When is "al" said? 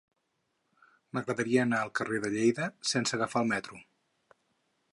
1.87-1.91